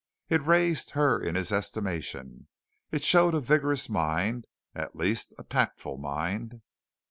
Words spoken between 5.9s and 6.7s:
mind.